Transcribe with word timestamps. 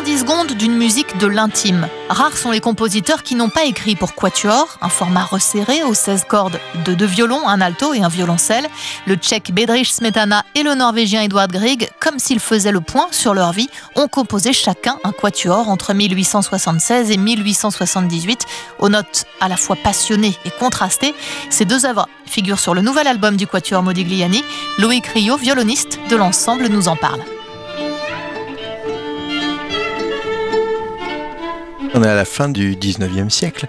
110 0.00 0.20
secondes 0.20 0.52
d'une 0.52 0.78
musique 0.78 1.18
de 1.18 1.26
l'intime. 1.26 1.86
Rares 2.08 2.38
sont 2.38 2.50
les 2.50 2.60
compositeurs 2.60 3.22
qui 3.22 3.34
n'ont 3.34 3.50
pas 3.50 3.64
écrit 3.64 3.96
pour 3.96 4.14
quatuor, 4.14 4.78
un 4.80 4.88
format 4.88 5.24
resserré 5.24 5.82
aux 5.82 5.92
16 5.92 6.24
cordes 6.26 6.58
de 6.86 6.94
deux 6.94 7.04
violons, 7.04 7.46
un 7.46 7.60
alto 7.60 7.92
et 7.92 8.00
un 8.00 8.08
violoncelle. 8.08 8.66
Le 9.06 9.16
tchèque 9.16 9.52
Bedřich 9.52 9.92
Smetana 9.92 10.42
et 10.54 10.62
le 10.62 10.74
norvégien 10.74 11.20
Edward 11.20 11.52
Grieg, 11.52 11.90
comme 12.00 12.18
s'ils 12.18 12.40
faisaient 12.40 12.72
le 12.72 12.80
point 12.80 13.08
sur 13.10 13.34
leur 13.34 13.52
vie, 13.52 13.68
ont 13.94 14.08
composé 14.08 14.54
chacun 14.54 14.96
un 15.04 15.12
quatuor 15.12 15.68
entre 15.68 15.92
1876 15.92 17.10
et 17.10 17.18
1878, 17.18 18.46
aux 18.78 18.88
notes 18.88 19.26
à 19.42 19.48
la 19.48 19.58
fois 19.58 19.76
passionnées 19.76 20.34
et 20.46 20.50
contrastées. 20.50 21.14
Ces 21.50 21.66
deux 21.66 21.84
œuvres 21.84 22.08
figurent 22.24 22.60
sur 22.60 22.72
le 22.72 22.80
nouvel 22.80 23.06
album 23.06 23.36
du 23.36 23.46
quatuor 23.46 23.82
Modigliani. 23.82 24.42
Loïc 24.78 25.04
Rio, 25.08 25.36
violoniste 25.36 26.00
de 26.08 26.16
l'ensemble, 26.16 26.68
nous 26.68 26.88
en 26.88 26.96
parle. 26.96 27.20
On 31.94 32.02
est 32.02 32.08
à 32.08 32.14
la 32.14 32.24
fin 32.24 32.48
du 32.48 32.76
19e 32.76 33.30
siècle. 33.30 33.66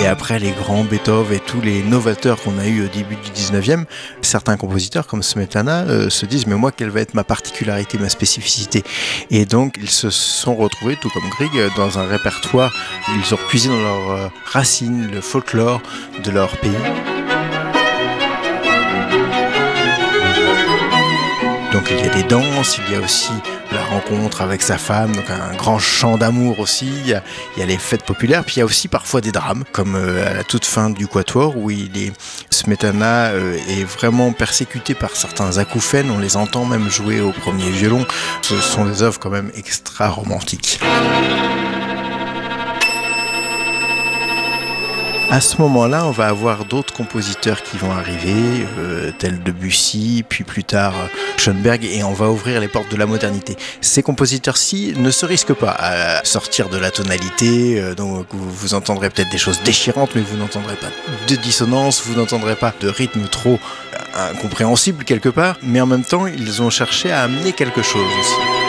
Et 0.00 0.06
après 0.06 0.38
les 0.38 0.52
grands 0.52 0.84
Beethoven 0.84 1.36
et 1.36 1.40
tous 1.40 1.60
les 1.60 1.82
novateurs 1.82 2.40
qu'on 2.40 2.58
a 2.58 2.66
eu 2.66 2.84
au 2.84 2.88
début 2.88 3.16
du 3.16 3.30
19e, 3.30 3.84
certains 4.22 4.56
compositeurs 4.56 5.06
comme 5.06 5.22
Smetana 5.22 5.82
euh, 5.82 6.10
se 6.10 6.26
disent 6.26 6.46
mais 6.46 6.54
moi 6.54 6.70
quelle 6.70 6.90
va 6.90 7.00
être 7.00 7.14
ma 7.14 7.24
particularité, 7.24 7.98
ma 7.98 8.08
spécificité? 8.08 8.84
Et 9.30 9.46
donc 9.46 9.76
ils 9.80 9.90
se 9.90 10.10
sont 10.10 10.54
retrouvés, 10.54 10.96
tout 10.96 11.10
comme 11.10 11.28
Grieg, 11.30 11.50
dans 11.76 11.98
un 11.98 12.06
répertoire, 12.06 12.72
ils 13.08 13.34
ont 13.34 13.38
puisé 13.48 13.68
dans 13.68 13.80
leurs 13.80 14.10
euh, 14.10 14.28
racines, 14.44 15.10
le 15.10 15.20
folklore 15.20 15.82
de 16.22 16.30
leur 16.30 16.56
pays. 16.58 16.70
Donc 21.72 21.90
il 21.90 22.04
y 22.04 22.08
a 22.08 22.14
des 22.14 22.22
danses, 22.22 22.78
il 22.86 22.94
y 22.94 22.96
a 22.96 23.00
aussi 23.00 23.32
rencontre 23.86 24.42
avec 24.42 24.62
sa 24.62 24.78
femme, 24.78 25.14
donc 25.14 25.30
un 25.30 25.54
grand 25.56 25.78
chant 25.78 26.18
d'amour 26.18 26.60
aussi. 26.60 26.88
Il 27.04 27.08
y, 27.08 27.14
a, 27.14 27.66
les 27.66 27.78
fêtes 27.78 28.04
populaires, 28.04 28.44
puis 28.44 28.56
il 28.56 28.58
y 28.60 28.62
a 28.62 28.64
aussi 28.64 28.88
parfois 28.88 29.20
des 29.20 29.32
drames, 29.32 29.64
comme 29.72 29.96
euh, 29.96 30.28
à 30.28 30.34
la 30.34 30.44
toute 30.44 30.64
fin 30.64 30.90
du 30.90 31.06
Quatuor, 31.06 31.56
où 31.56 31.70
il 31.70 31.96
est, 31.96 32.12
Smetana 32.50 33.30
euh, 33.30 33.56
est 33.68 33.84
vraiment 33.84 34.32
persécuté 34.32 34.94
par 34.94 35.10
certains 35.10 35.58
acouphènes. 35.58 36.10
On 36.10 36.18
les 36.18 36.36
entend 36.36 36.64
même 36.64 36.88
jouer 36.90 37.20
au 37.20 37.32
premier 37.32 37.70
violon. 37.70 38.04
Ce 38.42 38.56
sont 38.60 38.84
des 38.84 39.02
œuvres 39.02 39.18
quand 39.18 39.30
même 39.30 39.50
extra 39.54 40.08
romantiques. 40.08 40.80
À 45.28 45.40
ce 45.40 45.60
moment-là, 45.60 46.06
on 46.06 46.12
va 46.12 46.28
avoir 46.28 46.64
d'autres 46.64 46.94
compositeurs 46.94 47.62
qui 47.62 47.76
vont 47.78 47.90
arriver, 47.90 48.64
euh, 48.78 49.10
tels 49.18 49.42
Debussy, 49.42 50.24
puis 50.26 50.44
plus 50.44 50.62
tard 50.62 50.94
euh, 50.94 51.06
Schoenberg, 51.36 51.84
et 51.84 52.04
on 52.04 52.12
va 52.12 52.30
ouvrir 52.30 52.60
les 52.60 52.68
portes 52.68 52.90
de 52.92 52.96
la 52.96 53.06
modernité. 53.06 53.56
Ces 53.80 54.04
compositeurs-ci 54.04 54.94
ne 54.96 55.10
se 55.10 55.26
risquent 55.26 55.52
pas 55.52 55.74
à 55.76 56.24
sortir 56.24 56.68
de 56.68 56.78
la 56.78 56.92
tonalité, 56.92 57.80
euh, 57.80 57.94
donc 57.94 58.26
vous, 58.30 58.50
vous 58.50 58.74
entendrez 58.74 59.10
peut-être 59.10 59.30
des 59.30 59.38
choses 59.38 59.60
déchirantes, 59.64 60.10
mais 60.14 60.22
vous 60.22 60.36
n'entendrez 60.36 60.76
pas 60.76 60.88
de 61.28 61.34
dissonance, 61.34 62.02
vous 62.06 62.14
n'entendrez 62.14 62.54
pas 62.54 62.72
de 62.80 62.88
rythme 62.88 63.26
trop 63.26 63.58
incompréhensible 64.14 65.04
quelque 65.04 65.28
part, 65.28 65.58
mais 65.62 65.80
en 65.80 65.86
même 65.86 66.04
temps, 66.04 66.26
ils 66.28 66.62
ont 66.62 66.70
cherché 66.70 67.10
à 67.10 67.22
amener 67.22 67.52
quelque 67.52 67.82
chose 67.82 68.10
aussi. 68.20 68.65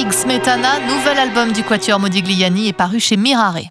Grieg 0.00 0.14
Smetana, 0.14 0.80
nouvel 0.88 1.18
album 1.18 1.52
du 1.52 1.62
Quatuor 1.62 2.00
Modigliani 2.00 2.68
est 2.68 2.72
paru 2.72 2.98
chez 3.00 3.18
Mirare. 3.18 3.68